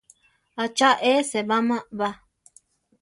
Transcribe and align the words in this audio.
¿ʼA 0.57 0.65
cha 0.77 0.89
e 1.09 1.11
sébama 1.29 1.77
ba? 1.97 2.09